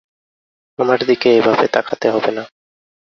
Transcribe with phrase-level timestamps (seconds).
[0.79, 2.43] আমার দিকে এভাবে তাকাতে হবে না।